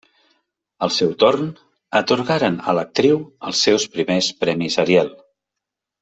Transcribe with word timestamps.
Al 0.85 0.91
seu 0.95 1.09
torn, 1.23 1.49
atorgaren 2.01 2.57
a 2.71 2.77
l'actriu 2.79 3.19
els 3.51 3.61
seus 3.67 3.85
primers 3.97 4.31
Premis 4.45 4.79
Ariel. 4.85 5.13